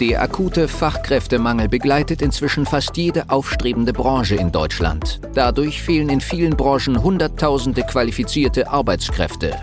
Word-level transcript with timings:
Der 0.00 0.22
akute 0.22 0.66
Fachkräftemangel 0.66 1.68
begleitet 1.68 2.22
inzwischen 2.22 2.64
fast 2.64 2.96
jede 2.96 3.28
aufstrebende 3.28 3.92
Branche 3.92 4.34
in 4.34 4.50
Deutschland. 4.50 5.20
Dadurch 5.34 5.82
fehlen 5.82 6.08
in 6.08 6.22
vielen 6.22 6.56
Branchen 6.56 7.02
Hunderttausende 7.02 7.82
qualifizierte 7.82 8.70
Arbeitskräfte. 8.70 9.54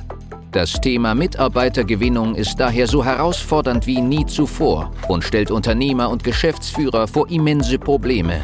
Das 0.51 0.73
Thema 0.73 1.15
Mitarbeitergewinnung 1.15 2.35
ist 2.35 2.59
daher 2.59 2.85
so 2.85 3.03
herausfordernd 3.03 3.87
wie 3.87 3.99
nie 3.99 4.27
zuvor 4.27 4.91
und 5.07 5.23
stellt 5.23 5.49
Unternehmer 5.49 6.11
und 6.11 6.23
Geschäftsführer 6.23 7.07
vor 7.07 7.27
immense 7.31 7.79
Probleme. 7.79 8.41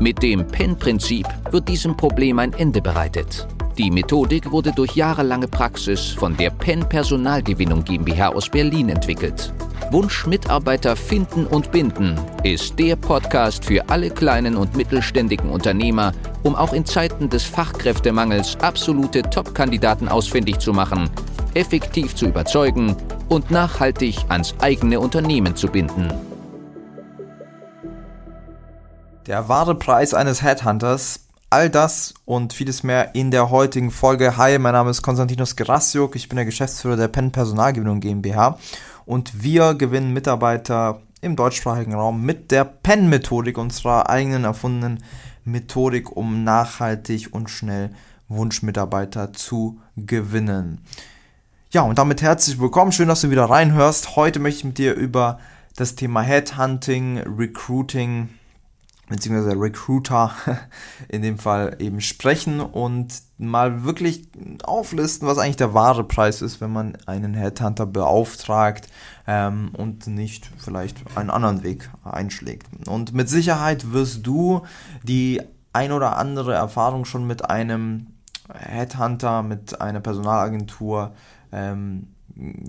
Mit 0.00 0.22
dem 0.22 0.46
PEN-Prinzip 0.46 1.26
wird 1.50 1.68
diesem 1.68 1.94
Problem 1.94 2.38
ein 2.38 2.54
Ende 2.54 2.80
bereitet. 2.80 3.46
Die 3.76 3.90
Methodik 3.90 4.50
wurde 4.50 4.72
durch 4.72 4.96
jahrelange 4.96 5.48
Praxis 5.48 6.08
von 6.08 6.34
der 6.38 6.48
PEN 6.48 6.88
Personalgewinnung 6.88 7.84
GmbH 7.84 8.28
aus 8.30 8.48
Berlin 8.48 8.88
entwickelt. 8.88 9.52
Wunsch 9.90 10.26
Mitarbeiter 10.26 10.96
finden 10.96 11.46
und 11.46 11.70
binden 11.70 12.20
ist 12.42 12.78
der 12.78 12.96
Podcast 12.96 13.64
für 13.64 13.88
alle 13.88 14.10
kleinen 14.10 14.56
und 14.56 14.76
mittelständigen 14.76 15.50
Unternehmer, 15.50 16.12
um 16.42 16.54
auch 16.56 16.72
in 16.72 16.84
Zeiten 16.84 17.28
des 17.28 17.44
Fachkräftemangels 17.44 18.56
absolute 18.60 19.22
Top-Kandidaten 19.22 20.08
ausfindig 20.08 20.58
zu 20.58 20.72
machen, 20.72 21.10
effektiv 21.54 22.14
zu 22.14 22.26
überzeugen 22.26 22.96
und 23.28 23.50
nachhaltig 23.50 24.16
ans 24.28 24.54
eigene 24.60 25.00
Unternehmen 25.00 25.54
zu 25.54 25.68
binden. 25.68 26.12
Der 29.26 29.48
wahre 29.48 29.74
Preis 29.74 30.12
eines 30.14 30.42
Headhunters 30.42 31.20
All 31.54 31.70
das 31.70 32.14
und 32.24 32.52
vieles 32.52 32.82
mehr 32.82 33.14
in 33.14 33.30
der 33.30 33.48
heutigen 33.48 33.92
Folge. 33.92 34.36
Hi, 34.36 34.58
mein 34.58 34.72
Name 34.72 34.90
ist 34.90 35.02
Konstantinos 35.02 35.54
Gerassiuk, 35.54 36.16
ich 36.16 36.28
bin 36.28 36.34
der 36.34 36.46
Geschäftsführer 36.46 36.96
der 36.96 37.06
Penn 37.06 37.30
Personalgewinnung 37.30 38.00
GmbH 38.00 38.58
und 39.06 39.42
wir 39.42 39.74
gewinnen 39.74 40.12
Mitarbeiter 40.12 41.00
im 41.20 41.36
deutschsprachigen 41.36 41.94
Raum 41.94 42.22
mit 42.22 42.50
der 42.50 42.64
Penn-Methodik, 42.64 43.58
unserer 43.58 44.10
eigenen 44.10 44.44
erfundenen 44.44 45.02
Methodik, 45.44 46.16
um 46.16 46.44
nachhaltig 46.44 47.32
und 47.32 47.50
schnell 47.50 47.90
Wunschmitarbeiter 48.28 49.32
zu 49.32 49.80
gewinnen. 49.96 50.80
Ja, 51.70 51.82
und 51.82 51.98
damit 51.98 52.22
herzlich 52.22 52.60
willkommen, 52.60 52.92
schön, 52.92 53.08
dass 53.08 53.22
du 53.22 53.30
wieder 53.30 53.46
reinhörst. 53.46 54.16
Heute 54.16 54.38
möchte 54.38 54.58
ich 54.58 54.64
mit 54.64 54.78
dir 54.78 54.94
über 54.94 55.38
das 55.76 55.96
Thema 55.96 56.22
Headhunting, 56.22 57.18
Recruiting, 57.18 58.28
beziehungsweise 59.08 59.60
Recruiter 59.60 60.32
in 61.08 61.22
dem 61.22 61.38
Fall 61.38 61.76
eben 61.78 62.00
sprechen 62.00 62.60
und 62.60 63.22
mal 63.38 63.84
wirklich 63.84 64.28
auflisten, 64.62 65.28
was 65.28 65.38
eigentlich 65.38 65.56
der 65.56 65.74
wahre 65.74 66.04
Preis 66.04 66.42
ist, 66.42 66.60
wenn 66.60 66.72
man 66.72 66.96
einen 67.06 67.34
Headhunter 67.34 67.86
beauftragt 67.86 68.88
ähm, 69.26 69.70
und 69.72 70.06
nicht 70.06 70.50
vielleicht 70.58 70.98
einen 71.16 71.30
anderen 71.30 71.62
Weg 71.62 71.90
einschlägt. 72.04 72.66
Und 72.88 73.12
mit 73.12 73.28
Sicherheit 73.28 73.92
wirst 73.92 74.26
du 74.26 74.62
die 75.02 75.42
ein 75.72 75.92
oder 75.92 76.16
andere 76.16 76.54
Erfahrung 76.54 77.04
schon 77.04 77.26
mit 77.26 77.50
einem 77.50 78.06
Headhunter, 78.52 79.42
mit 79.42 79.80
einer 79.80 80.00
Personalagentur 80.00 81.14
ähm, 81.52 82.08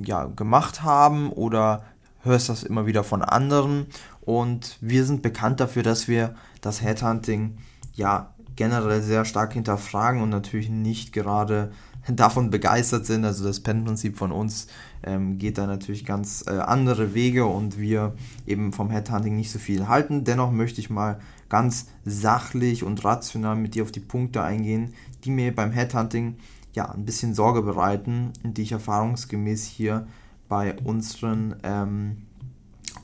ja, 0.03 0.25
gemacht 0.25 0.83
haben 0.83 1.29
oder 1.29 1.83
hörst 2.21 2.49
das 2.49 2.63
immer 2.63 2.85
wieder 2.85 3.03
von 3.03 3.21
anderen 3.21 3.87
und 4.25 4.77
wir 4.81 5.05
sind 5.05 5.21
bekannt 5.21 5.59
dafür, 5.59 5.83
dass 5.83 6.07
wir 6.07 6.35
das 6.61 6.81
Headhunting 6.81 7.57
ja 7.93 8.33
generell 8.55 9.01
sehr 9.01 9.25
stark 9.25 9.53
hinterfragen 9.53 10.21
und 10.21 10.29
natürlich 10.29 10.69
nicht 10.69 11.13
gerade 11.13 11.71
davon 12.07 12.49
begeistert 12.49 13.05
sind. 13.05 13.25
Also 13.25 13.43
das 13.43 13.59
Pen-Prinzip 13.59 14.17
von 14.17 14.31
uns 14.31 14.67
ähm, 15.03 15.37
geht 15.37 15.57
da 15.57 15.67
natürlich 15.67 16.05
ganz 16.05 16.43
äh, 16.47 16.51
andere 16.51 17.13
Wege 17.13 17.45
und 17.45 17.79
wir 17.79 18.15
eben 18.47 18.73
vom 18.73 18.89
Headhunting 18.89 19.35
nicht 19.35 19.51
so 19.51 19.59
viel 19.59 19.87
halten. 19.87 20.23
Dennoch 20.23 20.51
möchte 20.51 20.81
ich 20.81 20.89
mal 20.89 21.19
ganz 21.49 21.87
sachlich 22.03 22.83
und 22.83 23.03
rational 23.03 23.55
mit 23.55 23.75
dir 23.75 23.83
auf 23.83 23.91
die 23.91 23.99
Punkte 23.99 24.41
eingehen, 24.41 24.93
die 25.23 25.31
mir 25.31 25.53
beim 25.53 25.71
Headhunting 25.71 26.37
ja 26.73 26.91
ein 26.91 27.05
bisschen 27.05 27.33
Sorge 27.33 27.61
bereiten 27.61 28.33
und 28.43 28.57
die 28.57 28.63
ich 28.63 28.71
erfahrungsgemäß 28.71 29.65
hier 29.65 30.07
bei 30.47 30.75
unseren 30.83 31.55
ähm, 31.63 32.17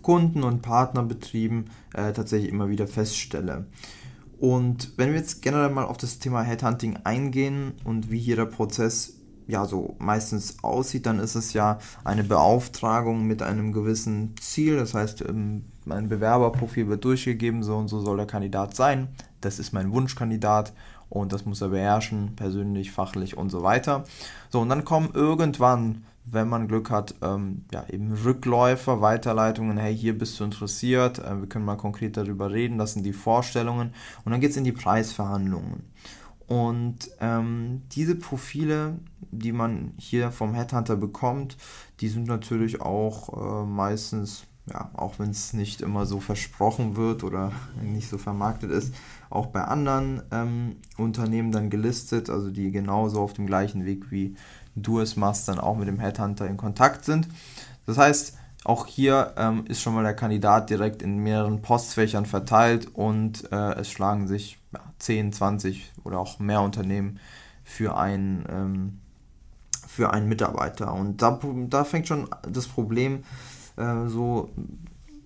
Kunden 0.01 0.43
und 0.43 0.61
Partnerbetrieben 0.61 1.69
äh, 1.93 2.13
tatsächlich 2.13 2.51
immer 2.51 2.69
wieder 2.69 2.87
feststelle. 2.87 3.65
Und 4.39 4.93
wenn 4.97 5.09
wir 5.09 5.19
jetzt 5.19 5.41
generell 5.41 5.69
mal 5.69 5.85
auf 5.85 5.97
das 5.97 6.17
Thema 6.17 6.41
Headhunting 6.41 6.97
eingehen 7.03 7.73
und 7.83 8.09
wie 8.09 8.19
hier 8.19 8.35
der 8.35 8.45
Prozess 8.45 9.17
ja 9.47 9.65
so 9.65 9.95
meistens 9.99 10.63
aussieht, 10.63 11.05
dann 11.05 11.19
ist 11.19 11.35
es 11.35 11.53
ja 11.53 11.77
eine 12.03 12.23
Beauftragung 12.23 13.27
mit 13.27 13.41
einem 13.41 13.71
gewissen 13.71 14.35
Ziel. 14.39 14.77
Das 14.77 14.93
heißt, 14.93 15.21
ähm, 15.21 15.65
mein 15.85 16.09
Bewerberprofil 16.09 16.87
wird 16.87 17.05
durchgegeben, 17.05 17.63
so 17.63 17.77
und 17.77 17.87
so 17.87 17.99
soll 17.99 18.17
der 18.17 18.25
Kandidat 18.25 18.75
sein. 18.75 19.09
Das 19.41 19.59
ist 19.59 19.73
mein 19.73 19.91
Wunschkandidat 19.91 20.73
und 21.09 21.33
das 21.33 21.45
muss 21.45 21.61
er 21.61 21.69
beherrschen, 21.69 22.35
persönlich, 22.35 22.91
fachlich 22.91 23.37
und 23.37 23.49
so 23.49 23.63
weiter. 23.63 24.05
So, 24.49 24.61
und 24.61 24.69
dann 24.69 24.85
kommen 24.85 25.09
irgendwann 25.13 26.05
wenn 26.25 26.47
man 26.47 26.67
Glück 26.67 26.89
hat, 26.89 27.15
ähm, 27.21 27.65
ja, 27.73 27.85
eben 27.89 28.13
Rückläufer, 28.13 29.01
Weiterleitungen, 29.01 29.77
hey, 29.77 29.95
hier 29.95 30.17
bist 30.17 30.39
du 30.39 30.43
interessiert, 30.43 31.19
äh, 31.19 31.39
wir 31.39 31.47
können 31.47 31.65
mal 31.65 31.77
konkret 31.77 32.17
darüber 32.17 32.51
reden, 32.51 32.77
das 32.77 32.93
sind 32.93 33.03
die 33.03 33.13
Vorstellungen 33.13 33.93
und 34.23 34.31
dann 34.31 34.41
geht 34.41 34.51
es 34.51 34.57
in 34.57 34.63
die 34.63 34.71
Preisverhandlungen. 34.71 35.83
Und 36.51 37.09
ähm, 37.21 37.83
diese 37.93 38.15
Profile, 38.15 38.99
die 39.31 39.53
man 39.53 39.93
hier 39.97 40.31
vom 40.31 40.53
Headhunter 40.53 40.97
bekommt, 40.97 41.55
die 42.01 42.09
sind 42.09 42.27
natürlich 42.27 42.81
auch 42.81 43.63
äh, 43.63 43.65
meistens, 43.65 44.43
ja, 44.69 44.91
auch 44.93 45.17
wenn 45.17 45.29
es 45.29 45.53
nicht 45.53 45.79
immer 45.79 46.05
so 46.05 46.19
versprochen 46.19 46.97
wird 46.97 47.23
oder 47.23 47.53
nicht 47.81 48.09
so 48.09 48.17
vermarktet 48.17 48.69
ist, 48.69 48.93
auch 49.29 49.45
bei 49.45 49.63
anderen 49.63 50.23
ähm, 50.31 50.75
Unternehmen 50.97 51.53
dann 51.53 51.69
gelistet, 51.69 52.29
also 52.29 52.51
die 52.51 52.69
genauso 52.71 53.21
auf 53.21 53.31
dem 53.31 53.47
gleichen 53.47 53.85
Weg 53.85 54.11
wie 54.11 54.35
du 54.75 54.99
es 54.99 55.15
machst, 55.15 55.47
dann 55.47 55.59
auch 55.59 55.75
mit 55.75 55.87
dem 55.87 55.99
Headhunter 55.99 56.47
in 56.47 56.57
Kontakt 56.57 57.05
sind. 57.05 57.27
Das 57.85 57.97
heißt, 57.97 58.37
auch 58.63 58.85
hier 58.85 59.33
ähm, 59.37 59.65
ist 59.67 59.81
schon 59.81 59.95
mal 59.95 60.03
der 60.03 60.15
Kandidat 60.15 60.69
direkt 60.69 61.01
in 61.01 61.17
mehreren 61.17 61.61
Postfächern 61.61 62.25
verteilt 62.25 62.87
und 62.93 63.51
äh, 63.51 63.73
es 63.79 63.89
schlagen 63.89 64.27
sich 64.27 64.59
ja, 64.71 64.81
10, 64.99 65.33
20 65.33 65.91
oder 66.03 66.19
auch 66.19 66.37
mehr 66.39 66.61
Unternehmen 66.61 67.19
für 67.63 67.97
einen, 67.97 68.45
ähm, 68.49 68.99
für 69.87 70.13
einen 70.13 70.29
Mitarbeiter. 70.29 70.93
Und 70.93 71.21
da, 71.21 71.39
da 71.69 71.83
fängt 71.83 72.07
schon 72.07 72.29
das 72.47 72.67
Problem 72.67 73.23
äh, 73.77 74.07
so 74.07 74.51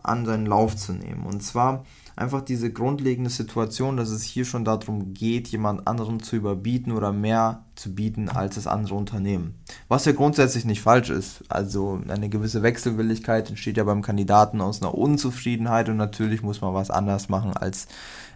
an, 0.08 0.26
seinen 0.26 0.46
Lauf 0.46 0.76
zu 0.76 0.94
nehmen. 0.94 1.26
Und 1.26 1.42
zwar 1.42 1.86
einfach 2.16 2.42
diese 2.42 2.72
grundlegende 2.72 3.30
Situation, 3.30 3.98
dass 3.98 4.10
es 4.10 4.24
hier 4.24 4.46
schon 4.46 4.64
darum 4.64 5.14
geht, 5.14 5.50
jemand 5.50 5.88
anderen 5.88 6.22
zu 6.22 6.36
überbieten 6.36 6.92
oder 6.92 7.12
mehr 7.12 7.66
zu 7.76 7.94
bieten 7.94 8.30
als 8.30 8.56
das 8.56 8.68
andere 8.68 8.96
Unternehmen. 8.96 9.56
Was 9.90 10.06
ja 10.06 10.14
grundsätzlich 10.14 10.66
nicht 10.66 10.82
falsch 10.82 11.10
ist. 11.10 11.44
Also 11.50 12.02
eine 12.08 12.30
gewisse 12.30 12.64
Wechselwilligkeit 12.64 13.50
entsteht 13.50 13.78
ja 13.78 13.84
beim 13.84 14.02
Kandidaten 14.02 14.62
aus 14.62 14.82
einer 14.82 14.96
Unzufriedenheit 14.96 15.90
und 15.90 15.98
natürlich 15.98 16.42
muss 16.42 16.62
man 16.62 16.74
was 16.74 16.90
anders 16.90 17.28
machen 17.28 17.56
als, 17.56 17.88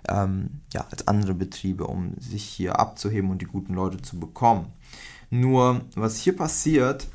ähm, 0.08 0.62
ja, 0.74 0.85
als 0.91 1.08
andere 1.08 1.34
Betriebe, 1.34 1.88
um 1.88 2.16
sich 2.19 2.44
hier 2.44 2.79
abzuheben 2.79 3.29
und 3.29 3.41
die 3.41 3.46
guten 3.46 3.74
Leute 3.74 4.02
zu 4.02 4.19
bekommen. 4.19 4.68
Nur 5.29 5.81
was 5.96 6.18
hier 6.18 6.35
passiert, 6.35 7.08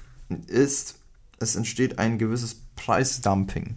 ist, 0.46 0.98
es 1.40 1.56
entsteht 1.56 1.98
ein 1.98 2.18
gewisses 2.18 2.56
Preisdumping. 2.76 3.74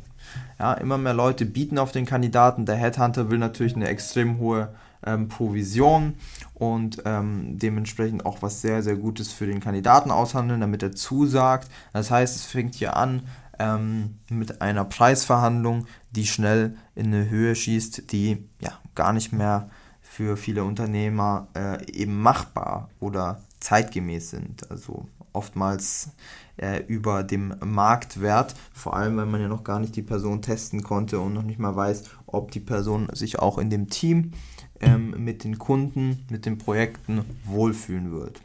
Ja, 0.60 0.74
immer 0.74 0.98
mehr 0.98 1.14
Leute 1.14 1.46
bieten 1.46 1.78
auf 1.78 1.92
den 1.92 2.06
Kandidaten. 2.06 2.66
Der 2.66 2.76
Headhunter 2.76 3.30
will 3.30 3.38
natürlich 3.38 3.76
eine 3.76 3.88
extrem 3.88 4.40
hohe 4.40 4.70
ähm, 5.06 5.28
Provision 5.28 6.16
und 6.54 7.02
ähm, 7.06 7.58
dementsprechend 7.60 8.26
auch 8.26 8.42
was 8.42 8.62
sehr, 8.62 8.82
sehr 8.82 8.96
Gutes 8.96 9.32
für 9.32 9.46
den 9.46 9.60
Kandidaten 9.60 10.12
aushandeln, 10.12 10.62
damit 10.62 10.84
er 10.84 10.94
zusagt. 10.94 11.70
Das 11.94 12.12
heißt, 12.12 12.36
es 12.36 12.46
fängt 12.46 12.76
hier 12.76 12.96
an 12.96 13.24
ähm, 13.60 14.16
mit 14.30 14.62
einer 14.62 14.86
Preisverhandlung, 14.86 15.86
die 16.12 16.26
schnell 16.26 16.76
in 16.96 17.07
eine 17.07 17.30
Höhe 17.30 17.56
schießt, 17.56 18.12
die 18.12 18.44
ja 18.60 18.72
gar 18.96 19.13
nicht 19.13 19.31
mehr 19.34 19.69
für 20.01 20.38
viele 20.38 20.63
Unternehmer 20.63 21.48
äh, 21.56 21.92
eben 21.92 22.19
machbar 22.19 22.90
oder 23.00 23.42
zeitgemäß 23.60 24.31
sind. 24.31 24.69
Also 24.72 25.07
oftmals 25.33 26.09
äh, 26.57 26.83
über 26.88 27.24
dem 27.24 27.56
Marktwert, 27.63 28.56
vor 28.74 28.95
allem 28.95 29.18
wenn 29.18 29.31
man 29.31 29.41
ja 29.41 29.47
noch 29.47 29.63
gar 29.63 29.79
nicht 29.79 29.95
die 29.95 30.01
Person 30.01 30.41
testen 30.41 30.83
konnte 30.83 31.19
und 31.19 31.33
noch 31.33 31.44
nicht 31.44 31.59
mal 31.59 31.75
weiß, 31.75 32.03
ob 32.25 32.51
die 32.51 32.59
Person 32.59 33.07
sich 33.13 33.39
auch 33.39 33.57
in 33.57 33.69
dem 33.69 33.89
Team 33.89 34.31
ähm, 34.79 35.12
mit 35.24 35.44
den 35.44 35.57
Kunden, 35.57 36.25
mit 36.29 36.45
den 36.45 36.57
Projekten 36.57 37.24
wohlfühlen 37.45 38.12
wird. 38.12 38.41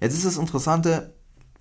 Jetzt 0.00 0.14
ist 0.14 0.26
das 0.26 0.38
Interessante, 0.38 1.14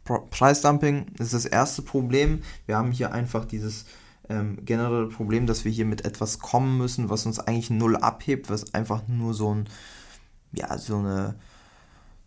Preisdumping 0.04 1.07
ist 1.19 1.33
das 1.33 1.45
erste 1.45 1.81
Problem. 1.81 2.42
Wir 2.65 2.77
haben 2.77 2.92
hier 2.92 3.12
einfach 3.12 3.45
dieses 3.45 3.86
ähm, 4.30 4.63
generelle 4.65 5.07
Problem, 5.07 5.48
dass 5.48 5.65
wir 5.65 5.71
hier 5.71 5.86
mit 5.86 6.06
etwas 6.06 6.39
kommen 6.39 6.77
müssen, 6.77 7.09
was 7.09 7.25
uns 7.25 7.39
eigentlich 7.39 7.69
null 7.69 7.95
abhebt, 7.98 8.50
was 8.50 8.74
einfach 8.74 9.07
nur 9.07 9.33
so 9.33 9.54
ein, 9.54 9.69
ja, 10.54 10.77
so 10.77 10.98
eine 10.98 11.36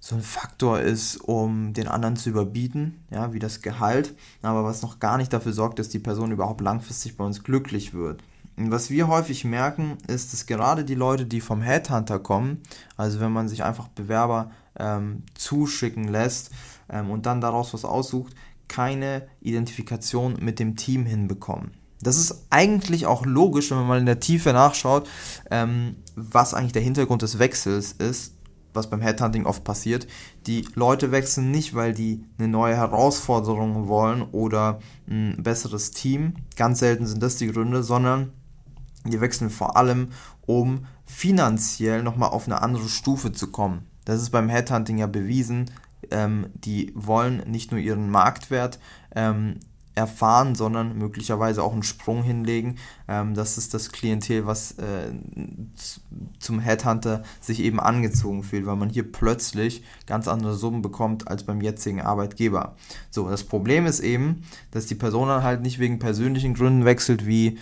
so 0.01 0.17
ein 0.17 0.23
Faktor 0.23 0.81
ist, 0.81 1.19
um 1.19 1.75
den 1.75 1.87
anderen 1.87 2.17
zu 2.17 2.31
überbieten, 2.31 3.05
ja, 3.11 3.35
wie 3.35 3.39
das 3.39 3.61
Gehalt, 3.61 4.15
aber 4.41 4.65
was 4.65 4.83
noch 4.83 4.99
gar 4.99 5.19
nicht 5.19 5.33
dafür 5.33 5.53
sorgt, 5.53 5.79
dass 5.79 5.91
die 5.91 5.99
Person 5.99 6.33
überhaupt 6.33 6.63
langfristig 6.63 7.19
bei 7.19 7.25
uns 7.25 7.45
glücklich 7.45 7.93
wird. 7.93 8.23
Und 8.57 8.71
was 8.71 8.91
wir 8.91 9.09
häufig 9.09 9.45
merken, 9.45 9.99
ist, 10.07 10.33
dass 10.33 10.47
gerade 10.47 10.85
die 10.85 10.95
Leute, 10.95 11.27
die 11.27 11.41
vom 11.41 11.61
Headhunter 11.61 12.19
kommen, 12.19 12.63
also 12.97 13.21
wenn 13.21 13.33
man 13.33 13.49
sich 13.49 13.63
einfach 13.63 13.89
Bewerber 13.89 14.51
ähm, 14.79 15.23
zuschicken 15.35 16.09
lässt 16.09 16.51
ähm, 16.89 17.11
und 17.11 17.27
dann 17.27 17.43
daraus 17.43 17.75
was 17.75 17.85
aussucht, 17.85 18.35
keine 18.69 19.27
Identifikation 19.41 20.37
mit 20.41 20.59
dem 20.59 20.77
Team 20.77 21.05
hinbekommen. 21.05 21.73
Das 22.01 22.17
ist 22.17 22.47
eigentlich 22.49 23.05
auch 23.05 23.27
logisch, 23.27 23.71
wenn 23.71 23.79
man 23.79 23.87
mal 23.87 23.99
in 23.99 24.07
der 24.07 24.21
Tiefe 24.21 24.53
nachschaut, 24.53 25.09
ähm, 25.51 25.97
was 26.15 26.55
eigentlich 26.55 26.73
der 26.73 26.83
Hintergrund 26.83 27.21
des 27.21 27.39
Wechsels 27.39 27.93
ist, 27.93 28.35
was 28.73 28.91
beim 28.91 29.01
Headhunting 29.01 29.47
oft 29.47 29.65
passiert. 29.65 30.07
Die 30.47 30.67
Leute 30.75 31.13
wechseln 31.13 31.51
nicht, 31.51 31.75
weil 31.75 31.93
die 31.93 32.25
eine 32.39 32.49
neue 32.49 32.77
Herausforderung 32.77 33.89
wollen 33.89 34.23
oder 34.23 34.81
ein 35.09 35.43
besseres 35.43 35.91
Team. 35.91 36.35
Ganz 36.57 36.81
selten 36.81 37.07
sind 37.07 37.23
das 37.23 37.37
die 37.37 37.49
Gründe, 37.49 37.83
sondern 37.83 38.33
die 39.05 39.21
wechseln 39.21 39.51
vor 39.51 39.77
allem, 39.77 40.09
um 40.47 40.87
finanziell 41.05 42.03
nochmal 42.03 42.31
auf 42.31 42.47
eine 42.47 42.63
andere 42.63 42.89
Stufe 42.89 43.33
zu 43.33 43.51
kommen. 43.51 43.87
Das 44.05 44.21
ist 44.21 44.31
beim 44.31 44.49
Headhunting 44.49 44.99
ja 44.99 45.07
bewiesen. 45.07 45.71
Ähm, 46.11 46.47
die 46.55 46.93
wollen 46.95 47.43
nicht 47.47 47.71
nur 47.71 47.81
ihren 47.81 48.11
Marktwert 48.11 48.79
ähm, 49.15 49.61
erfahren, 50.01 50.55
sondern 50.55 50.97
möglicherweise 50.97 51.63
auch 51.63 51.73
einen 51.73 51.83
Sprung 51.83 52.23
hinlegen. 52.23 52.77
Ähm, 53.07 53.35
das 53.35 53.59
ist 53.59 53.75
das 53.75 53.93
Klientel, 53.93 54.47
was 54.47 54.73
äh, 54.73 55.13
zum 56.39 56.59
Headhunter 56.59 57.23
sich 57.41 57.61
eben 57.61 57.79
angezogen 57.79 58.43
fühlt, 58.43 58.67
weil 58.67 58.77
man 58.77 58.89
hier 58.89 59.11
plötzlich 59.11 59.85
ganz 60.07 60.27
andere 60.27 60.55
Summen 60.55 60.81
bekommt 60.83 61.29
als 61.29 61.45
beim 61.45 61.61
jetzigen 61.61 62.01
Arbeitgeber. 62.01 62.77
So, 63.11 63.29
das 63.29 63.45
Problem 63.45 63.85
ist 63.87 64.01
eben, 64.01 64.43
dass 64.71 64.87
die 64.87 64.95
Person 64.95 65.29
dann 65.29 65.43
halt 65.43 65.61
nicht 65.61 65.79
wegen 65.79 65.99
persönlichen 65.99 66.55
Gründen 66.55 66.85
wechselt, 66.87 67.27
wie 67.27 67.59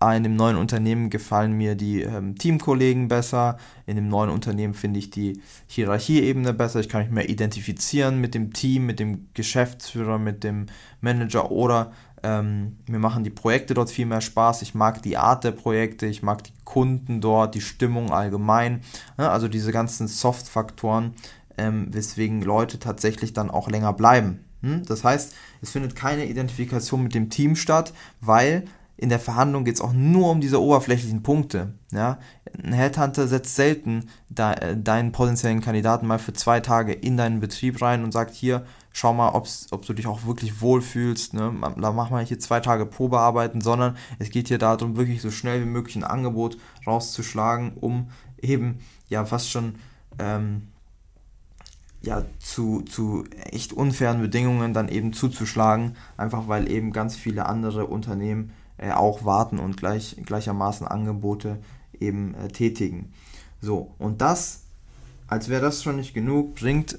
in 0.00 0.22
dem 0.22 0.34
neuen 0.34 0.56
Unternehmen 0.56 1.10
gefallen 1.10 1.52
mir 1.52 1.74
die 1.74 2.00
ähm, 2.00 2.36
Teamkollegen 2.36 3.08
besser, 3.08 3.58
in 3.86 3.96
dem 3.96 4.08
neuen 4.08 4.30
Unternehmen 4.30 4.72
finde 4.72 4.98
ich 4.98 5.10
die 5.10 5.42
Hierarchieebene 5.66 6.54
besser, 6.54 6.80
ich 6.80 6.88
kann 6.88 7.02
mich 7.02 7.10
mehr 7.10 7.28
identifizieren 7.28 8.18
mit 8.18 8.34
dem 8.34 8.52
Team, 8.54 8.86
mit 8.86 8.98
dem 8.98 9.28
Geschäftsführer, 9.34 10.18
mit 10.18 10.42
dem 10.42 10.66
Manager 11.02 11.50
oder 11.50 11.92
ähm, 12.22 12.78
mir 12.88 12.98
machen 12.98 13.24
die 13.24 13.30
Projekte 13.30 13.74
dort 13.74 13.90
viel 13.90 14.06
mehr 14.06 14.22
Spaß, 14.22 14.62
ich 14.62 14.74
mag 14.74 15.02
die 15.02 15.18
Art 15.18 15.44
der 15.44 15.52
Projekte, 15.52 16.06
ich 16.06 16.22
mag 16.22 16.44
die 16.44 16.52
Kunden 16.64 17.20
dort, 17.20 17.54
die 17.54 17.60
Stimmung 17.60 18.10
allgemein, 18.10 18.80
ne? 19.18 19.30
also 19.30 19.48
diese 19.48 19.70
ganzen 19.70 20.08
Soft-Faktoren, 20.08 21.14
ähm, 21.58 21.92
weswegen 21.92 22.40
Leute 22.40 22.78
tatsächlich 22.78 23.34
dann 23.34 23.50
auch 23.50 23.68
länger 23.68 23.92
bleiben. 23.92 24.44
Hm? 24.62 24.82
Das 24.86 25.04
heißt, 25.04 25.34
es 25.60 25.70
findet 25.70 25.94
keine 25.94 26.26
Identifikation 26.26 27.02
mit 27.02 27.14
dem 27.14 27.30
Team 27.30 27.56
statt, 27.56 27.92
weil 28.20 28.64
in 29.00 29.08
der 29.08 29.18
Verhandlung 29.18 29.64
geht 29.64 29.76
es 29.76 29.80
auch 29.80 29.94
nur 29.94 30.30
um 30.30 30.42
diese 30.42 30.60
oberflächlichen 30.60 31.22
Punkte. 31.22 31.72
Ja? 31.90 32.18
Ein 32.62 32.74
Headhunter 32.74 33.28
setzt 33.28 33.56
selten 33.56 34.10
de 34.28 34.52
äh, 34.52 34.76
deinen 34.76 35.10
potenziellen 35.10 35.62
Kandidaten 35.62 36.06
mal 36.06 36.18
für 36.18 36.34
zwei 36.34 36.60
Tage 36.60 36.92
in 36.92 37.16
deinen 37.16 37.40
Betrieb 37.40 37.80
rein 37.80 38.04
und 38.04 38.12
sagt, 38.12 38.34
hier, 38.34 38.66
schau 38.92 39.14
mal, 39.14 39.30
ob 39.30 39.86
du 39.86 39.94
dich 39.94 40.06
auch 40.06 40.26
wirklich 40.26 40.60
wohlfühlst. 40.60 41.32
Ne? 41.32 41.50
Da 41.80 41.92
machen 41.92 42.14
wir 42.14 42.20
hier 42.20 42.38
zwei 42.40 42.60
Tage 42.60 42.84
Probearbeiten, 42.84 43.62
sondern 43.62 43.96
es 44.18 44.28
geht 44.28 44.48
hier 44.48 44.58
darum, 44.58 44.98
wirklich 44.98 45.22
so 45.22 45.30
schnell 45.30 45.62
wie 45.62 45.70
möglich 45.70 45.96
ein 45.96 46.04
Angebot 46.04 46.58
rauszuschlagen, 46.86 47.72
um 47.80 48.10
eben 48.42 48.80
ja 49.08 49.24
fast 49.24 49.50
schon 49.50 49.76
ähm, 50.18 50.68
ja, 52.02 52.24
zu, 52.38 52.82
zu 52.82 53.24
echt 53.50 53.72
unfairen 53.72 54.20
Bedingungen 54.20 54.74
dann 54.74 54.88
eben 54.88 55.14
zuzuschlagen, 55.14 55.96
einfach 56.18 56.48
weil 56.48 56.70
eben 56.70 56.92
ganz 56.92 57.16
viele 57.16 57.46
andere 57.46 57.86
Unternehmen 57.86 58.52
äh, 58.80 58.92
auch 58.92 59.24
warten 59.24 59.58
und 59.58 59.76
gleich, 59.76 60.16
gleichermaßen 60.24 60.86
Angebote 60.86 61.58
eben 61.98 62.34
äh, 62.34 62.48
tätigen. 62.48 63.12
So, 63.60 63.94
und 63.98 64.22
das, 64.22 64.62
als 65.28 65.48
wäre 65.48 65.60
das 65.60 65.82
schon 65.82 65.96
nicht 65.96 66.14
genug, 66.14 66.54
bringt 66.54 66.98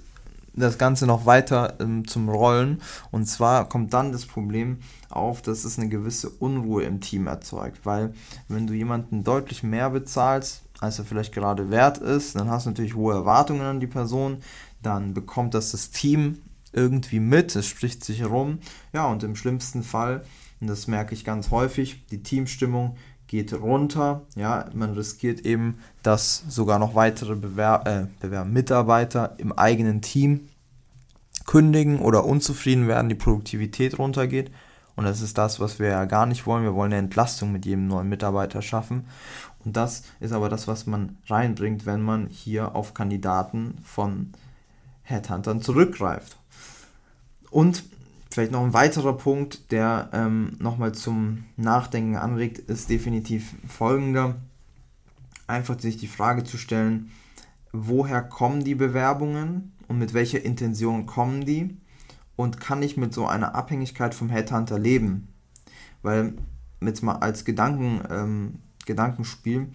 das 0.54 0.78
Ganze 0.78 1.08
noch 1.08 1.26
weiter 1.26 1.76
ähm, 1.80 2.08
zum 2.08 2.30
Rollen. 2.30 2.82
Und 3.10 3.26
zwar 3.26 3.68
kommt 3.68 3.94
dann 3.94 4.12
das 4.12 4.26
Problem 4.26 4.78
auf, 5.10 5.42
dass 5.42 5.64
es 5.64 5.80
eine 5.80 5.90
gewisse 5.90 6.30
Unruhe 6.30 6.84
im 6.84 7.02
Team 7.02 7.28
erzeugt. 7.28 7.86
Weil 7.86 8.14
wenn 8.48 8.68
du 8.68 8.74
jemanden 8.74 9.24
deutlich 9.24 9.64
mehr 9.64 9.90
bezahlst, 9.90 10.62
als 10.80 11.00
er 11.00 11.06
vielleicht 11.06 11.34
gerade 11.34 11.72
wert 11.72 11.98
ist, 11.98 12.36
dann 12.36 12.50
hast 12.50 12.66
du 12.66 12.72
natürlich 12.72 12.96
hohe 12.96 13.14
Erwartungen 13.14 13.62
an 13.62 13.80
die 13.80 13.88
Person. 13.88 14.38
Dann 14.84 15.14
bekommt 15.14 15.54
das 15.54 15.72
das 15.72 15.92
Team 15.92 16.40
irgendwie 16.74 17.20
mit, 17.20 17.56
es 17.56 17.68
spricht 17.68 18.04
sich 18.04 18.20
herum. 18.20 18.60
Ja, 18.94 19.08
und 19.08 19.24
im 19.24 19.36
schlimmsten 19.36 19.84
Fall 19.84 20.24
und 20.62 20.68
das 20.68 20.88
merke 20.88 21.14
ich 21.14 21.26
ganz 21.26 21.50
häufig. 21.50 22.06
Die 22.12 22.22
Teamstimmung 22.22 22.96
geht 23.28 23.54
runter. 23.54 24.22
Ja, 24.36 24.70
man 24.74 24.92
riskiert 24.92 25.42
eben, 25.42 25.80
dass 26.04 26.44
sogar 26.48 26.78
noch 26.78 26.94
weitere 26.96 27.36
Bewer 27.36 27.82
äh, 27.86 28.06
Bewer 28.20 28.46
Mitarbeiter 28.46 29.36
im 29.40 29.52
eigenen 29.52 30.02
Team 30.02 30.50
kündigen 31.48 32.00
oder 32.00 32.26
unzufrieden 32.26 32.88
werden, 32.88 33.10
die 33.10 33.16
Produktivität 33.16 33.98
runtergeht. 33.98 34.52
Und 34.96 35.06
das 35.06 35.22
ist 35.22 35.38
das, 35.38 35.60
was 35.60 35.80
wir 35.80 35.88
ja 35.88 36.06
gar 36.06 36.26
nicht 36.26 36.46
wollen. 36.46 36.64
Wir 36.64 36.76
wollen 36.76 36.92
eine 36.92 37.00
Entlastung 37.00 37.52
mit 37.52 37.66
jedem 37.66 37.88
neuen 37.88 38.10
Mitarbeiter 38.10 38.62
schaffen. 38.62 39.08
Und 39.66 39.78
das 39.78 40.04
ist 40.20 40.34
aber 40.34 40.50
das, 40.50 40.68
was 40.68 40.86
man 40.86 41.18
reinbringt, 41.28 41.86
wenn 41.86 42.02
man 42.02 42.28
hier 42.28 42.76
auf 42.76 42.94
Kandidaten 42.94 43.78
von 43.84 44.34
Headhuntern 45.04 45.62
zurückgreift. 45.62 46.38
Und 47.50 47.84
Vielleicht 48.32 48.54
noch 48.54 48.64
ein 48.64 48.74
weiterer 48.74 49.18
Punkt, 49.18 49.74
der 49.74 50.10
ähm, 50.14 50.56
nochmal 50.60 50.94
zum 50.94 51.44
Nachdenken 51.58 52.16
anregt, 52.16 52.60
ist 52.60 52.90
definitiv 52.90 53.56
folgender. 53.68 54.38
Einfach 55.48 55.78
sich 55.78 55.98
die 55.98 56.08
Frage 56.08 56.46
zu 56.46 56.58
stellen, 56.58 57.12
woher 57.74 58.22
kommen 58.22 58.64
die 58.64 58.76
Bewerbungen 58.76 59.74
und 59.90 59.98
mit 59.98 60.14
welcher 60.14 60.46
Intention 60.46 61.06
kommen 61.06 61.46
die 61.46 61.76
und 62.38 62.62
kann 62.62 62.82
ich 62.82 62.96
mit 62.96 63.14
so 63.14 63.28
einer 63.28 63.54
Abhängigkeit 63.54 64.16
vom 64.16 64.30
Headhunter 64.30 64.80
leben? 64.80 65.28
Weil 66.02 66.36
jetzt 66.80 67.04
mal 67.04 67.18
als 67.18 67.44
Gedanken, 67.44 68.00
ähm, 68.10 68.60
Gedankenspiel, 68.86 69.68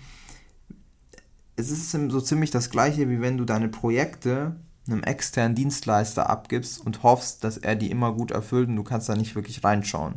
es 1.56 1.70
ist 1.70 1.91
so 1.91 2.20
ziemlich 2.23 2.50
das 2.50 2.70
gleiche, 2.70 3.11
wie 3.11 3.20
wenn 3.20 3.37
du 3.37 3.44
deine 3.44 3.69
Projekte 3.69 4.56
einem 4.88 5.02
externen 5.02 5.54
Dienstleister 5.54 6.30
abgibst 6.30 6.84
und 6.84 7.02
hoffst, 7.02 7.44
dass 7.44 7.58
er 7.58 7.76
die 7.76 7.90
immer 7.90 8.12
gut 8.12 8.30
erfüllt 8.30 8.68
und 8.68 8.76
du 8.76 8.84
kannst 8.84 9.08
da 9.08 9.14
nicht 9.14 9.34
wirklich 9.34 9.64
reinschauen. 9.64 10.14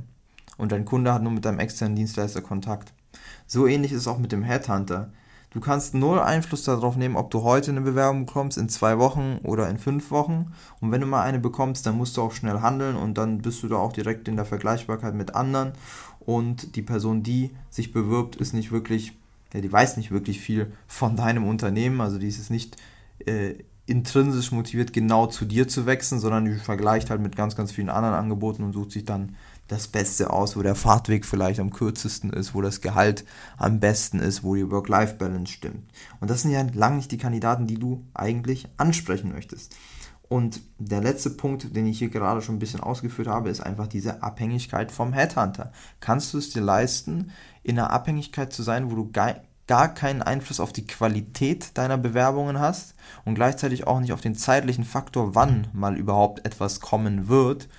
Und 0.57 0.71
dein 0.71 0.85
Kunde 0.85 1.13
hat 1.13 1.23
nur 1.23 1.31
mit 1.31 1.45
deinem 1.45 1.59
externen 1.59 1.95
Dienstleister 1.95 2.41
Kontakt. 2.41 2.93
So 3.47 3.65
ähnlich 3.65 3.91
ist 3.91 4.01
es 4.01 4.07
auch 4.07 4.17
mit 4.17 4.31
dem 4.31 4.43
Headhunter. 4.43 5.11
Du 5.51 5.59
kannst 5.59 5.95
null 5.95 6.19
Einfluss 6.19 6.63
darauf 6.63 6.95
nehmen, 6.95 7.15
ob 7.15 7.31
du 7.31 7.41
heute 7.41 7.71
eine 7.71 7.81
Bewerbung 7.81 8.27
bekommst, 8.27 8.57
in 8.57 8.69
zwei 8.69 8.99
Wochen 8.99 9.39
oder 9.43 9.67
in 9.67 9.79
fünf 9.79 10.11
Wochen. 10.11 10.53
Und 10.79 10.91
wenn 10.91 11.01
du 11.01 11.07
mal 11.07 11.23
eine 11.23 11.39
bekommst, 11.39 11.87
dann 11.87 11.97
musst 11.97 12.17
du 12.17 12.21
auch 12.21 12.33
schnell 12.33 12.61
handeln 12.61 12.95
und 12.95 13.17
dann 13.17 13.39
bist 13.39 13.63
du 13.63 13.67
da 13.67 13.77
auch 13.77 13.91
direkt 13.91 14.27
in 14.27 14.35
der 14.35 14.45
Vergleichbarkeit 14.45 15.15
mit 15.15 15.33
anderen. 15.33 15.71
Und 16.19 16.75
die 16.75 16.83
Person, 16.83 17.23
die 17.23 17.49
sich 17.71 17.91
bewirbt, 17.91 18.35
ist 18.35 18.53
nicht 18.53 18.71
wirklich, 18.71 19.13
ja, 19.53 19.61
die 19.61 19.71
weiß 19.71 19.97
nicht 19.97 20.11
wirklich 20.11 20.39
viel 20.39 20.71
von 20.85 21.15
deinem 21.15 21.47
Unternehmen. 21.47 21.99
Also 21.99 22.19
die 22.19 22.27
ist 22.27 22.51
nicht 22.51 22.77
äh, 23.25 23.55
intrinsisch 23.89 24.51
motiviert, 24.51 24.93
genau 24.93 25.27
zu 25.27 25.45
dir 25.45 25.67
zu 25.67 25.85
wechseln, 25.85 26.19
sondern 26.19 26.45
die 26.45 26.55
vergleicht 26.55 27.09
halt 27.09 27.21
mit 27.21 27.35
ganz, 27.35 27.55
ganz 27.55 27.71
vielen 27.71 27.89
anderen 27.89 28.15
Angeboten 28.15 28.63
und 28.63 28.73
sucht 28.73 28.91
sich 28.91 29.05
dann 29.05 29.35
das 29.67 29.87
Beste 29.87 30.31
aus, 30.31 30.55
wo 30.55 30.61
der 30.61 30.75
Fahrtweg 30.75 31.25
vielleicht 31.25 31.59
am 31.59 31.71
kürzesten 31.71 32.31
ist, 32.31 32.53
wo 32.53 32.61
das 32.61 32.81
Gehalt 32.81 33.23
am 33.57 33.79
besten 33.79 34.19
ist, 34.19 34.43
wo 34.43 34.55
die 34.55 34.69
Work-Life-Balance 34.69 35.51
stimmt. 35.51 35.91
Und 36.19 36.29
das 36.29 36.41
sind 36.41 36.51
ja 36.51 36.65
lang 36.73 36.97
nicht 36.97 37.11
die 37.11 37.17
Kandidaten, 37.17 37.67
die 37.67 37.77
du 37.77 38.03
eigentlich 38.13 38.67
ansprechen 38.77 39.31
möchtest. 39.31 39.75
Und 40.27 40.61
der 40.77 41.01
letzte 41.01 41.31
Punkt, 41.31 41.75
den 41.75 41.87
ich 41.87 41.97
hier 41.97 42.09
gerade 42.09 42.41
schon 42.41 42.55
ein 42.55 42.59
bisschen 42.59 42.81
ausgeführt 42.81 43.27
habe, 43.27 43.49
ist 43.49 43.61
einfach 43.61 43.87
diese 43.87 44.21
Abhängigkeit 44.21 44.91
vom 44.91 45.11
Headhunter. 45.13 45.71
Kannst 45.99 46.33
du 46.33 46.37
es 46.37 46.51
dir 46.51 46.61
leisten, 46.61 47.31
in 47.63 47.79
einer 47.79 47.89
Abhängigkeit 47.89 48.53
zu 48.53 48.61
sein, 48.61 48.91
wo 48.91 48.95
du 48.95 49.11
gar 49.69 49.93
keinen 49.93 50.23
Einfluss 50.23 50.59
auf 50.59 50.73
die 50.73 50.87
Qualität 50.87 51.77
deiner 51.77 51.99
Bewerbungen 51.99 52.59
hast 52.59 52.95
und 53.23 53.35
gleichzeitig 53.35 53.85
auch 53.85 53.99
nicht 53.99 54.13
auf 54.13 54.19
den 54.19 54.33
zeitlichen 54.33 54.83
Faktor, 54.83 55.35
wann 55.35 55.67
mal 55.73 55.95
überhaupt 55.95 56.43
etwas 56.43 56.79
kommen 56.79 57.27
wird. 57.27 57.69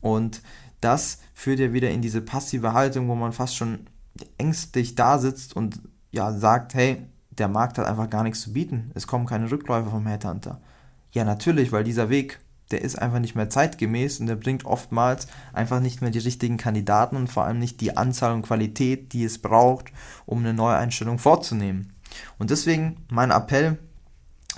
Und 0.00 0.42
das 0.80 1.20
führt 1.34 1.60
ja 1.60 1.72
wieder 1.72 1.90
in 1.90 2.02
diese 2.02 2.22
passive 2.22 2.72
Haltung, 2.72 3.08
wo 3.08 3.14
man 3.14 3.32
fast 3.32 3.54
schon 3.54 3.86
ängstlich 4.36 4.96
da 4.96 5.18
sitzt 5.18 5.54
und 5.54 5.80
ja 6.10 6.32
sagt, 6.32 6.74
hey, 6.74 7.06
der 7.30 7.46
Markt 7.46 7.78
hat 7.78 7.86
einfach 7.86 8.10
gar 8.10 8.24
nichts 8.24 8.40
zu 8.40 8.52
bieten. 8.52 8.90
Es 8.96 9.06
kommen 9.06 9.24
keine 9.24 9.48
Rückläufe 9.48 9.90
vom 9.90 10.08
Headhunter. 10.08 10.60
Ja, 11.12 11.22
natürlich, 11.22 11.70
weil 11.70 11.84
dieser 11.84 12.08
Weg 12.08 12.40
der 12.70 12.82
ist 12.82 12.96
einfach 12.96 13.18
nicht 13.18 13.34
mehr 13.34 13.50
zeitgemäß 13.50 14.20
und 14.20 14.26
der 14.26 14.36
bringt 14.36 14.64
oftmals 14.64 15.26
einfach 15.52 15.80
nicht 15.80 16.02
mehr 16.02 16.10
die 16.10 16.18
richtigen 16.18 16.56
Kandidaten 16.56 17.16
und 17.16 17.28
vor 17.28 17.44
allem 17.44 17.58
nicht 17.58 17.80
die 17.80 17.96
Anzahl 17.96 18.32
und 18.32 18.42
Qualität, 18.42 19.12
die 19.12 19.24
es 19.24 19.38
braucht, 19.38 19.92
um 20.26 20.40
eine 20.40 20.54
neue 20.54 20.76
Einstellung 20.76 21.18
vorzunehmen. 21.18 21.92
Und 22.38 22.50
deswegen 22.50 22.96
mein 23.10 23.30
Appell, 23.30 23.78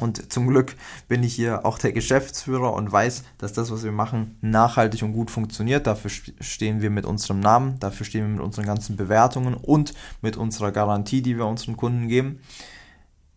Und 0.01 0.33
zum 0.33 0.49
Glück 0.49 0.77
bin 1.09 1.23
ich 1.23 1.35
hier 1.35 1.67
auch 1.67 1.79
der 1.79 1.93
Geschäftsführer 1.93 2.73
und 2.73 2.91
weiß, 2.91 3.23
dass 3.39 3.53
das, 3.53 3.71
was 3.71 3.83
wir 3.83 3.93
machen, 3.93 4.37
nachhaltig 4.41 5.03
und 5.03 5.13
gut 5.13 5.31
funktioniert. 5.31 5.87
Dafür 5.87 6.11
stehen 6.41 6.81
wir 6.81 6.91
mit 6.91 7.05
unserem 7.05 7.41
Namen, 7.41 7.79
dafür 7.81 8.07
stehen 8.07 8.23
wir 8.23 8.33
mit 8.37 8.41
unseren 8.41 8.67
ganzen 8.67 8.97
Bewertungen 8.97 9.55
und 9.55 9.93
mit 10.23 10.37
unserer 10.37 10.73
Garantie, 10.73 11.23
die 11.23 11.37
wir 11.37 11.47
unseren 11.47 11.77
Kunden 11.77 12.09
geben. 12.09 12.41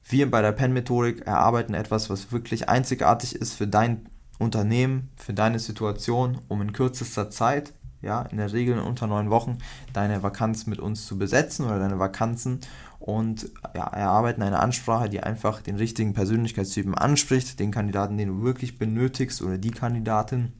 Wir 0.05 0.29
bei 0.29 0.41
der 0.41 0.51
Pen-Methodik 0.51 1.21
erarbeiten 1.21 1.73
etwas, 1.73 2.09
was 2.09 2.31
wirklich 2.31 2.69
einzigartig 2.69 3.35
ist 3.35 3.53
für 3.53 3.67
dein 3.67 4.09
Unternehmen, 4.43 5.09
für 5.15 5.33
deine 5.33 5.59
Situation, 5.59 6.39
um 6.47 6.61
in 6.61 6.73
kürzester 6.73 7.29
Zeit 7.29 7.73
ja, 8.03 8.23
in 8.23 8.37
der 8.37 8.51
Regel 8.51 8.77
unter 8.79 9.07
neun 9.07 9.29
Wochen 9.29 9.57
deine 9.93 10.21
Vakanz 10.21 10.67
mit 10.67 10.79
uns 10.79 11.07
zu 11.07 11.17
besetzen 11.17 11.65
oder 11.65 11.79
deine 11.79 11.99
Vakanzen 11.99 12.59
und 12.99 13.49
ja, 13.73 13.87
erarbeiten 13.87 14.43
eine 14.43 14.59
Ansprache, 14.59 15.09
die 15.09 15.21
einfach 15.21 15.61
den 15.61 15.77
richtigen 15.77 16.13
Persönlichkeitstypen 16.13 16.95
anspricht, 16.95 17.59
den 17.59 17.71
Kandidaten, 17.71 18.17
den 18.17 18.27
du 18.27 18.43
wirklich 18.43 18.77
benötigst 18.77 19.41
oder 19.41 19.57
die 19.57 19.71
Kandidatin. 19.71 20.51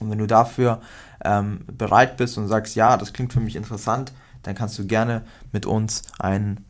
Und 0.00 0.10
wenn 0.10 0.18
du 0.18 0.26
dafür 0.26 0.80
ähm, 1.22 1.60
bereit 1.66 2.16
bist 2.16 2.36
und 2.38 2.48
sagst, 2.48 2.74
ja, 2.74 2.96
das 2.96 3.12
klingt 3.12 3.32
für 3.32 3.40
mich 3.40 3.56
interessant, 3.56 4.12
dann 4.42 4.54
kannst 4.54 4.78
du 4.78 4.86
gerne 4.86 5.22
mit 5.52 5.66
uns 5.66 6.02
einen 6.18 6.64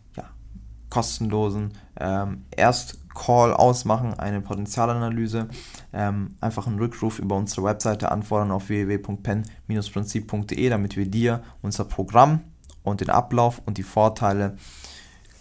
kostenlosen 0.94 1.72
ähm, 1.98 2.44
Erst 2.56 2.98
Call 3.14 3.52
ausmachen, 3.52 4.14
eine 4.14 4.40
Potenzialanalyse, 4.40 5.48
ähm, 5.92 6.36
einfach 6.40 6.68
einen 6.68 6.78
Rückruf 6.78 7.18
über 7.18 7.36
unsere 7.36 7.64
Webseite 7.64 8.12
anfordern 8.12 8.52
auf 8.52 8.68
www.pen-prinzip.de, 8.68 10.68
damit 10.68 10.96
wir 10.96 11.06
dir 11.06 11.42
unser 11.62 11.84
Programm 11.84 12.40
und 12.84 13.00
den 13.00 13.10
Ablauf 13.10 13.60
und 13.66 13.78
die 13.78 13.82
Vorteile 13.82 14.56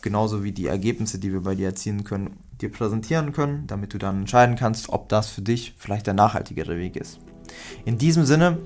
genauso 0.01 0.43
wie 0.43 0.51
die 0.51 0.65
Ergebnisse, 0.65 1.19
die 1.19 1.31
wir 1.31 1.41
bei 1.41 1.53
dir 1.53 1.67
erzielen 1.67 2.03
können, 2.03 2.38
dir 2.60 2.72
präsentieren 2.72 3.31
können, 3.31 3.67
damit 3.67 3.93
du 3.93 4.00
dann 4.00 4.22
entscheiden 4.22 4.55
kannst, 4.55 4.89
ob 4.89 5.07
das 5.10 5.29
für 5.29 5.41
dich 5.41 5.75
vielleicht 5.77 6.07
der 6.07 6.15
nachhaltigere 6.15 6.77
Weg 6.77 6.95
ist. 6.95 7.19
In 7.86 8.00
diesem 8.00 8.25
Sinne, 8.25 8.57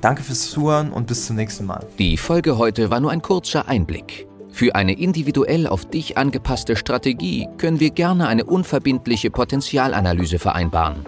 danke 0.00 0.22
fürs 0.22 0.50
Zuhören 0.50 0.92
und 0.92 1.06
bis 1.06 1.26
zum 1.26 1.36
nächsten 1.36 1.66
Mal. 1.66 1.86
Die 1.98 2.16
Folge 2.16 2.56
heute 2.56 2.90
war 2.90 3.00
nur 3.00 3.10
ein 3.10 3.22
kurzer 3.22 3.68
Einblick. 3.68 4.29
Für 4.60 4.74
eine 4.74 4.92
individuell 4.92 5.66
auf 5.66 5.88
dich 5.88 6.18
angepasste 6.18 6.76
Strategie 6.76 7.48
können 7.56 7.80
wir 7.80 7.88
gerne 7.88 8.28
eine 8.28 8.44
unverbindliche 8.44 9.30
Potenzialanalyse 9.30 10.38
vereinbaren. 10.38 11.06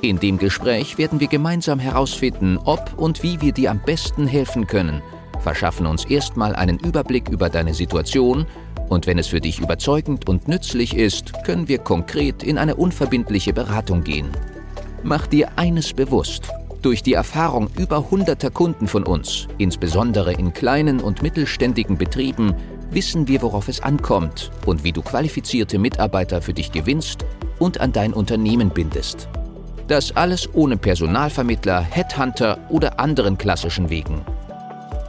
In 0.00 0.18
dem 0.18 0.38
Gespräch 0.38 0.96
werden 0.96 1.20
wir 1.20 1.28
gemeinsam 1.28 1.78
herausfinden, 1.78 2.56
ob 2.64 2.94
und 2.96 3.22
wie 3.22 3.42
wir 3.42 3.52
dir 3.52 3.70
am 3.70 3.82
besten 3.84 4.26
helfen 4.26 4.66
können, 4.66 5.02
verschaffen 5.40 5.84
uns 5.84 6.06
erstmal 6.06 6.56
einen 6.56 6.78
Überblick 6.78 7.28
über 7.28 7.50
deine 7.50 7.74
Situation 7.74 8.46
und 8.88 9.06
wenn 9.06 9.18
es 9.18 9.26
für 9.26 9.42
dich 9.42 9.60
überzeugend 9.60 10.26
und 10.26 10.48
nützlich 10.48 10.96
ist, 10.96 11.44
können 11.44 11.68
wir 11.68 11.80
konkret 11.80 12.42
in 12.42 12.56
eine 12.56 12.76
unverbindliche 12.76 13.52
Beratung 13.52 14.02
gehen. 14.04 14.30
Mach 15.02 15.26
dir 15.26 15.50
eines 15.56 15.92
bewusst. 15.92 16.48
Durch 16.84 17.02
die 17.02 17.14
Erfahrung 17.14 17.70
über 17.78 18.10
hunderter 18.10 18.50
Kunden 18.50 18.88
von 18.88 19.04
uns, 19.04 19.48
insbesondere 19.56 20.34
in 20.34 20.52
kleinen 20.52 21.00
und 21.00 21.22
mittelständigen 21.22 21.96
Betrieben, 21.96 22.54
wissen 22.90 23.26
wir, 23.26 23.40
worauf 23.40 23.68
es 23.68 23.80
ankommt 23.80 24.50
und 24.66 24.84
wie 24.84 24.92
du 24.92 25.00
qualifizierte 25.00 25.78
Mitarbeiter 25.78 26.42
für 26.42 26.52
dich 26.52 26.72
gewinnst 26.72 27.24
und 27.58 27.80
an 27.80 27.92
dein 27.92 28.12
Unternehmen 28.12 28.68
bindest. 28.68 29.30
Das 29.88 30.14
alles 30.14 30.46
ohne 30.52 30.76
Personalvermittler, 30.76 31.80
Headhunter 31.80 32.58
oder 32.68 33.00
anderen 33.00 33.38
klassischen 33.38 33.88
Wegen. 33.88 34.20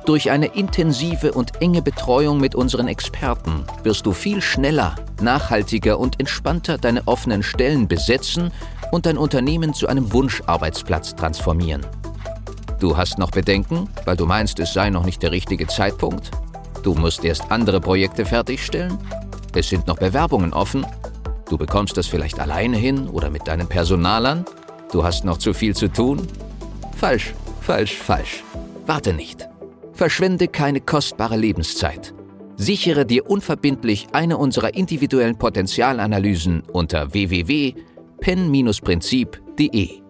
Durch 0.06 0.32
eine 0.32 0.46
intensive 0.46 1.34
und 1.34 1.62
enge 1.62 1.82
Betreuung 1.82 2.40
mit 2.40 2.56
unseren 2.56 2.88
Experten 2.88 3.66
wirst 3.84 4.06
du 4.06 4.14
viel 4.14 4.40
schneller, 4.40 4.96
nachhaltiger 5.20 6.00
und 6.00 6.22
entspannter 6.22 6.78
deine 6.78 7.06
offenen 7.06 7.44
Stellen 7.44 7.90
besetzen 7.90 8.52
und 8.92 9.06
dein 9.06 9.18
Unternehmen 9.18 9.74
zu 9.74 9.88
einem 9.88 10.12
Wunscharbeitsplatz 10.12 11.16
transformieren. 11.16 11.86
Du 12.80 12.98
hast 12.98 13.18
noch 13.18 13.32
Bedenken, 13.32 13.90
weil 14.06 14.18
du 14.18 14.26
meinst, 14.26 14.60
es 14.60 14.74
sei 14.74 14.90
noch 14.90 15.06
nicht 15.06 15.24
der 15.24 15.32
richtige 15.32 15.68
Zeitpunkt? 15.68 16.32
Du 16.84 16.94
musst 16.94 17.24
erst 17.24 17.52
andere 17.52 17.82
Projekte 17.82 18.26
fertigstellen? 18.26 18.98
Es 19.54 19.70
sind 19.70 19.88
noch 19.88 19.98
Bewerbungen 19.98 20.54
offen? 20.54 20.86
Du 21.50 21.58
bekommst 21.58 21.98
das 21.98 22.08
vielleicht 22.08 22.40
alleine 22.40 22.78
hin 22.78 23.08
oder 23.08 23.30
mit 23.30 23.48
deinen 23.48 23.68
Personalern? 23.68 24.46
Du 24.92 25.04
hast 25.04 25.26
noch 25.26 25.38
zu 25.38 25.54
viel 25.54 25.76
zu 25.76 25.88
tun? 25.88 26.28
Falsch, 26.98 27.34
falsch, 27.62 27.96
falsch. 27.96 28.44
Warte 28.86 29.14
nicht. 29.14 29.48
Verschwende 29.94 30.48
keine 30.48 30.82
kostbare 30.82 31.38
Lebenszeit. 31.38 32.14
Sichere 32.58 33.06
dir 33.06 33.30
unverbindlich 33.30 34.08
eine 34.12 34.38
unserer 34.38 34.74
individuellen 34.76 35.38
Potenzialanalysen 35.38 36.64
unter 36.72 37.14
www.pen-prinzip.de. 38.22 40.05